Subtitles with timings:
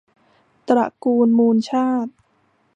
[0.67, 2.11] ตระกูลมูลชาติ